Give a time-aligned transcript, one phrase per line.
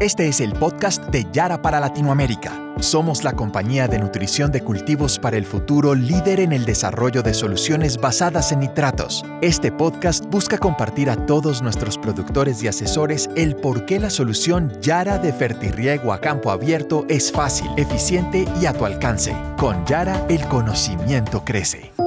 [0.00, 2.52] Este es el podcast de Yara para Latinoamérica.
[2.78, 7.34] Somos la compañía de nutrición de cultivos para el futuro líder en el desarrollo de
[7.34, 9.24] soluciones basadas en nitratos.
[9.42, 14.72] Este podcast busca compartir a todos nuestros productores y asesores el por qué la solución
[14.80, 19.34] Yara de fertirriego a campo abierto es fácil, eficiente y a tu alcance.
[19.56, 21.97] Con Yara el conocimiento crece.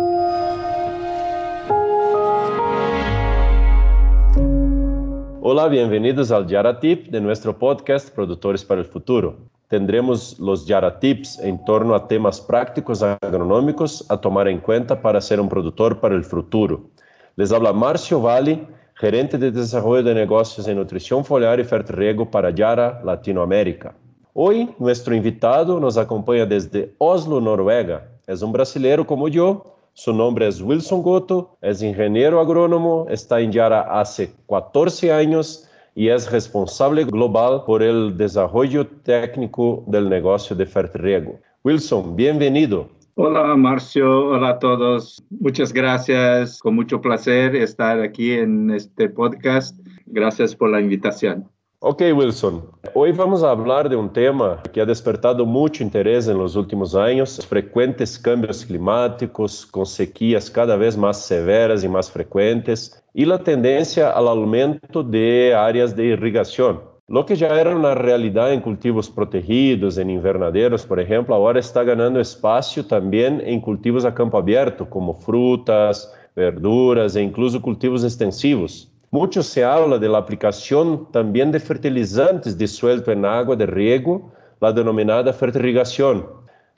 [5.62, 9.38] Hola, bienvenidos al Yara Tip de nuestro podcast Productores para el Futuro.
[9.68, 15.22] Tendremos los Yara Tips en torno a temas prácticos agronómicos a tomar en cuenta para
[15.22, 16.90] ser un productor para el futuro.
[17.36, 22.50] Les habla Marcio Valli, gerente de desarrollo de negocios en nutrición foliar y fertirriego para
[22.50, 23.94] Yara Latinoamérica.
[24.34, 28.10] Hoy nuestro invitado nos acompaña desde Oslo, Noruega.
[28.26, 33.52] Es un brasileiro como yo Su nombre es Wilson Goto, es ingeniero agrónomo, está en
[33.52, 40.66] Yara hace 14 años y es responsable global por el desarrollo técnico del negocio de
[40.66, 41.40] fertirriego.
[41.66, 42.90] Wilson, bienvenido.
[43.16, 45.22] Hola Marcio, hola a todos.
[45.30, 49.78] Muchas gracias, con mucho placer estar aquí en este podcast.
[50.06, 51.50] Gracias por la invitación.
[51.84, 52.64] Ok, Wilson.
[52.94, 56.94] Hoy vamos a hablar de un tema que ha despertado mucho interés en los últimos
[56.94, 63.40] años, frecuentes cambios climáticos, con sequías cada vez más severas y más frecuentes, y la
[63.40, 66.82] tendencia al aumento de áreas de irrigación.
[67.08, 71.84] Lo que ya era una realidad en cultivos protegidos, en invernaderos, por ejemplo, ahora está
[71.84, 78.91] ganando espacio también en cultivos a campo abierto, como frutas, verduras e incluso cultivos extensivos.
[79.14, 84.32] Mucho se habla de la aplicación también de fertilizantes disueltos en agua de riego,
[84.62, 86.26] la denominada fertirrigación.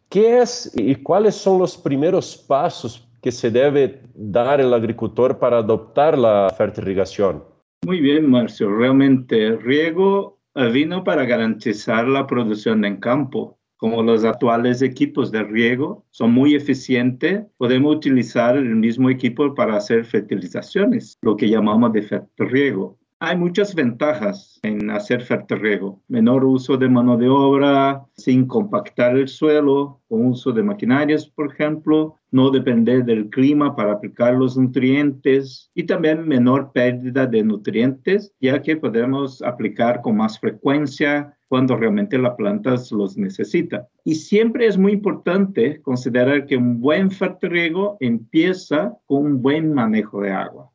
[0.09, 5.59] ¿Qué es y cuáles son los primeros pasos que se debe dar el agricultor para
[5.59, 7.43] adoptar la fertirrigación?
[7.85, 8.75] Muy bien, Marcio.
[8.75, 10.39] Realmente, riego
[10.71, 16.55] vino para garantizar la producción en campo como los actuales equipos de riego son muy
[16.55, 22.97] eficientes, podemos utilizar el mismo equipo para hacer fertilizaciones, lo que llamamos de fertirriego.
[23.25, 26.01] Hay muchas ventajas en hacer fertirriego.
[26.09, 31.49] Menor uso de mano de obra, sin compactar el suelo, con uso de maquinarias, por
[31.53, 38.33] ejemplo, no depender del clima para aplicar los nutrientes y también menor pérdida de nutrientes,
[38.41, 43.87] ya que podemos aplicar con más frecuencia cuando realmente la planta los necesita.
[44.03, 50.19] Y siempre es muy importante considerar que un buen fertirriego empieza con un buen manejo
[50.19, 50.72] de agua.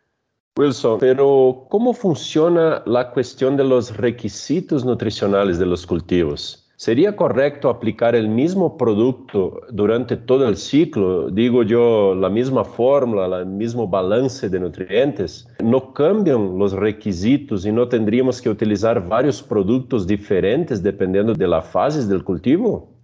[0.58, 6.68] Wilson, pero ¿cómo funciona la cuestión de los requisitos nutricionales de los cultivos?
[6.74, 11.30] ¿Sería correcto aplicar el mismo producto durante todo el ciclo?
[11.30, 15.46] Digo yo, la misma fórmula, el mismo balance de nutrientes.
[15.62, 21.62] ¿No cambian los requisitos y no tendríamos que utilizar varios productos diferentes dependiendo de la
[21.62, 22.97] fase del cultivo?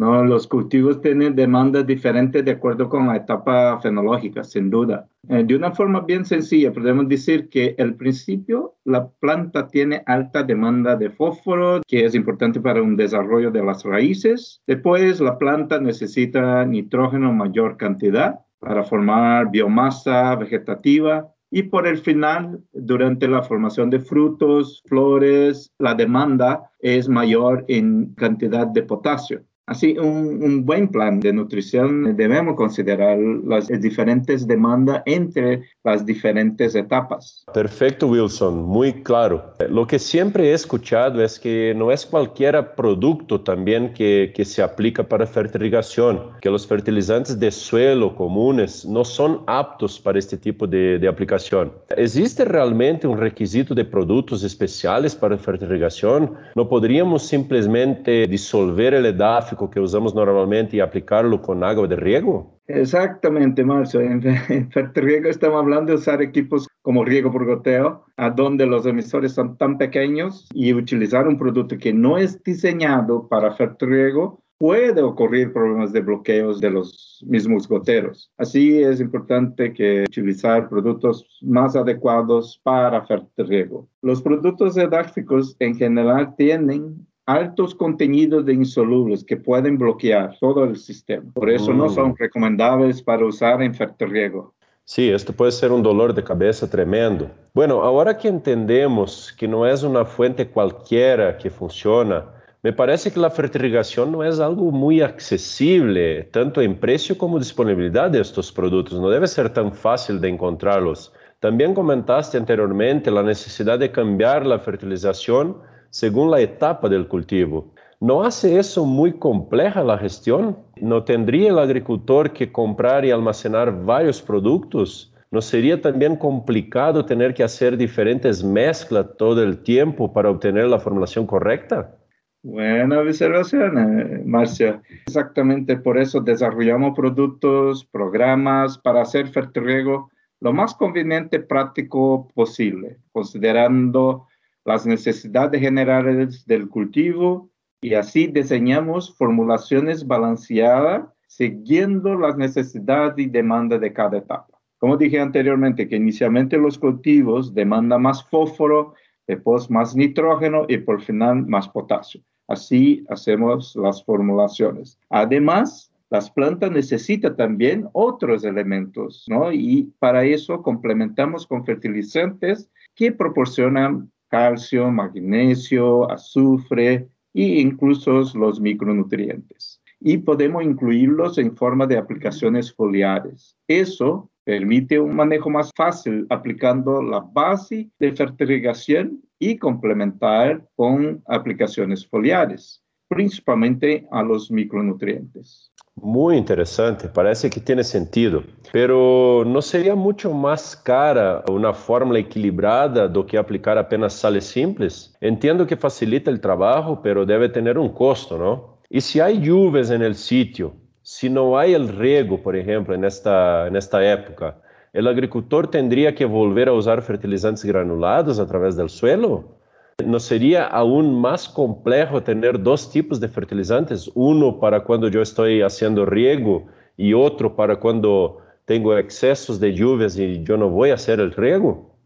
[0.00, 5.06] No, los cultivos tienen demandas diferentes de acuerdo con la etapa fenológica, sin duda.
[5.28, 10.42] Eh, de una forma bien sencilla, podemos decir que al principio la planta tiene alta
[10.42, 14.62] demanda de fósforo, que es importante para un desarrollo de las raíces.
[14.66, 21.30] Después la planta necesita nitrógeno en mayor cantidad para formar biomasa vegetativa.
[21.50, 28.14] Y por el final, durante la formación de frutos, flores, la demanda es mayor en
[28.14, 29.44] cantidad de potasio.
[29.70, 33.16] Así, un, un, buen plan de nutrición debemos considerar
[33.46, 37.44] las diferentes demandas entre las diferentes etapas.
[37.54, 39.54] Perfecto, Wilson, muy claro.
[39.68, 44.60] Lo que siempre he escuchado es que no es cualquier producto también que, que se
[44.60, 50.66] aplica para fertilización, que los fertilizantes de suelo comunes no son aptos para este tipo
[50.66, 51.70] de, de aplicación.
[51.96, 56.34] ¿Existe realmente un requisito de productos especiales para fertilización?
[56.56, 62.58] ¿No podríamos simplemente disolver el edáfico que usamos normalmente y aplicarlo con agua de riego?
[62.68, 64.00] Exactamente, Marcio.
[64.00, 68.86] En, en fertirriego estamos hablando de usar equipos como riego por goteo, a donde los
[68.86, 75.00] emisores son tan pequeños y utilizar un producto que no es diseñado para fertirriego puede
[75.00, 78.30] ocurrir problemas de bloqueos de los mismos goteros.
[78.36, 83.88] Así es importante que utilizar productos más adecuados para fertirriego.
[84.02, 90.76] Los productos edáficos en general tienen altos contenidos de insolubles que pueden bloquear todo el
[90.76, 91.30] sistema.
[91.32, 92.16] Por eso no son mm.
[92.18, 94.52] recomendables para usar en fertirriego.
[94.84, 97.30] Sí, esto puede ser un dolor de cabeza tremendo.
[97.54, 102.24] Bueno, ahora que entendemos que no es una fuente cualquiera que funciona,
[102.62, 108.10] me parece que la fertilización no es algo muy accesible, tanto en precio como disponibilidad
[108.10, 109.00] de estos productos.
[109.00, 111.12] No debe ser tan fácil de encontrarlos.
[111.38, 115.56] También comentaste anteriormente la necesidad de cambiar la fertilización
[115.90, 117.72] según la etapa del cultivo.
[118.00, 120.56] ¿No hace eso muy compleja la gestión?
[120.80, 125.12] ¿No tendría el agricultor que comprar y almacenar varios productos?
[125.30, 130.78] ¿No sería también complicado tener que hacer diferentes mezclas todo el tiempo para obtener la
[130.78, 131.94] formulación correcta?
[132.42, 134.80] Buena observación, eh, Marcia.
[135.06, 140.10] Exactamente por eso desarrollamos productos, programas para hacer fertirriego
[140.40, 144.26] lo más conveniente práctico posible, considerando
[144.64, 153.80] las necesidades generales del cultivo y así diseñamos formulaciones balanceadas siguiendo las necesidades y demandas
[153.80, 154.58] de cada etapa.
[154.78, 158.94] Como dije anteriormente, que inicialmente los cultivos demandan más fósforo,
[159.26, 162.22] después más nitrógeno y por final más potasio.
[162.48, 164.98] Así hacemos las formulaciones.
[165.08, 169.52] Además, las plantas necesitan también otros elementos, ¿no?
[169.52, 179.80] Y para eso complementamos con fertilizantes que proporcionan calcio, magnesio, azufre e incluso los micronutrientes.
[180.00, 183.56] Y podemos incluirlos en forma de aplicaciones foliares.
[183.68, 192.06] Eso permite un manejo más fácil aplicando la base de fertilización y complementar con aplicaciones
[192.06, 195.69] foliares, principalmente a los micronutrientes.
[195.96, 198.42] Muy interesante, parece que tiene sentido.
[198.72, 205.14] Pero ¿no sería mucho más cara una fórmula equilibrada do que aplicar apenas sales simples?
[205.20, 208.78] Entiendo que facilita el trabajo, pero debe tener un costo, ¿no?
[208.88, 213.04] Y si hay lluvias en el sitio, si no hay el riego, por ejemplo, en
[213.04, 214.58] esta, en esta época,
[214.92, 219.59] ¿el agricultor tendría que volver a usar fertilizantes granulados a través del suelo?
[220.06, 224.10] ¿No sería aún más complejo tener dos tipos de fertilizantes?
[224.14, 226.66] Uno para cuando yo estoy haciendo riego
[226.96, 231.32] y otro para cuando tengo excesos de lluvias y yo no voy a hacer el
[231.32, 231.96] riego.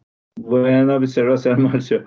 [0.40, 2.06] Buena observación, Marcio.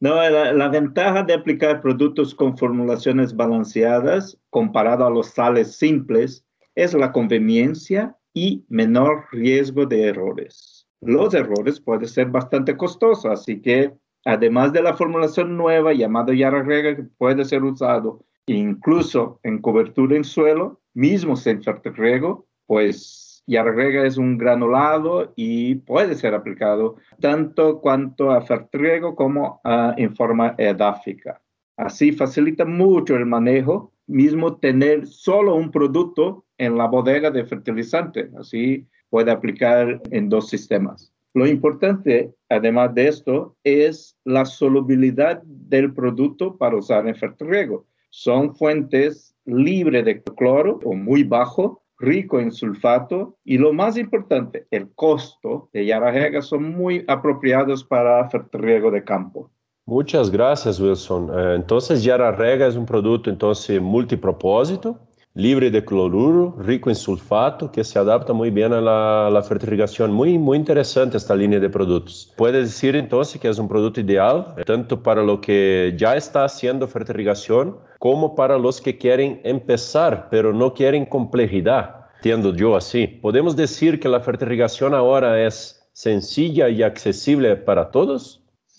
[0.00, 6.44] No, la, la, ventaja de aplicar productos con formulaciones balanceadas comparado a los sales simples
[6.76, 10.86] es la conveniencia y menor riesgo de errores.
[11.00, 13.92] Los errores pueden ser bastante costosos, así que
[14.24, 20.16] además de la formulación nueva llamada Yara Rega, que puede ser usado incluso en cobertura
[20.16, 26.96] en suelo, mismo sin fertirriego, pues Yara Rega es un granulado y puede ser aplicado
[27.20, 29.60] tanto cuanto a fertirriego como
[29.96, 31.40] en forma edáfica.
[31.76, 38.30] Así facilita mucho el manejo, mismo tener solo un producto en la bodega de fertilizante,
[38.38, 41.12] así puede aplicar en dos sistemas.
[41.34, 47.86] Lo importante, además de esto, es la solubilidad del producto para usar en fertirriego.
[48.10, 54.66] Son fuentes libres de cloro o muy bajo, rico en sulfato y lo más importante,
[54.70, 59.50] el costo de Yarajega son muy apropiados para fertirriego de campo.
[59.84, 61.30] Muchas gracias, Wilson.
[61.34, 64.98] Eh, entonces, Yararega es un producto entonces multipropósito
[65.34, 70.12] libre de cloruro, rico en sulfato, que se adapta muy bien a la, la fertilización.
[70.12, 72.32] Muy, muy interesante esta línea de productos.
[72.36, 76.88] Puede decir entonces que es un producto ideal tanto para lo que ya está haciendo
[76.88, 82.06] fertilización como para los que quieren empezar, pero no quieren complejidad.
[82.16, 83.06] Entiendo yo así.
[83.06, 88.37] Podemos decir que la fertilización ahora es sencilla y accesible para todos.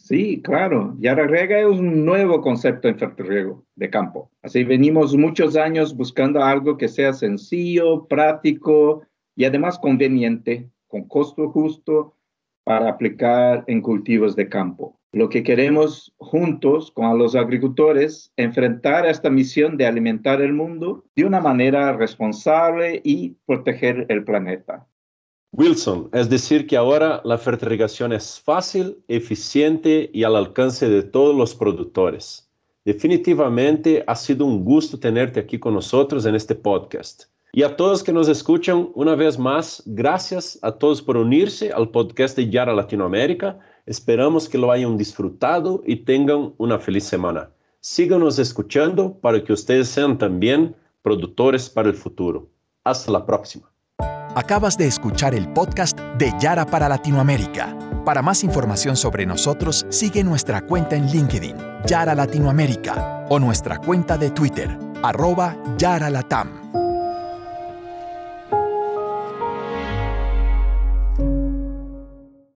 [0.10, 0.96] Sí, claro.
[0.98, 4.32] Yara Rega es un nuevo concepto en fertirriego de campo.
[4.42, 9.04] Así venimos muchos años buscando algo que sea sencillo, práctico
[9.36, 12.16] y además conveniente, con costo justo
[12.64, 15.00] para aplicar en cultivos de campo.
[15.12, 21.26] Lo que queremos juntos con los agricultores enfrentar esta misión de alimentar el mundo de
[21.26, 24.88] una manera responsable y proteger el planeta.
[25.52, 31.36] Wilson, es decir que ahora la fertilización es fácil, eficiente y al alcance de todos
[31.36, 32.48] los productores.
[32.86, 37.24] Definitivamente ha sido un gusto tenerte aquí con nosotros en este podcast.
[37.52, 41.90] Y a todos que nos escuchan, una vez más, gracias a todos por unirse al
[41.90, 43.60] podcast de Yara Latinoamérica.
[43.88, 47.50] Esperamos que lo hayan disfrutado y tengan una feliz semana.
[47.80, 52.48] Síganos escuchando para que ustedes sean también productores para el futuro.
[52.84, 53.70] Hasta la próxima.
[54.36, 57.76] Acabas de escuchar el podcast de Yara para Latinoamérica.
[58.06, 61.57] Para más información sobre nosotros, sigue nuestra cuenta en LinkedIn,
[61.88, 66.79] Yara Latinoamérica, o nuestra cuenta de Twitter, arroba Yara Latam.